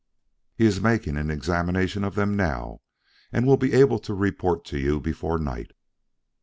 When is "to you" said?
4.65-4.99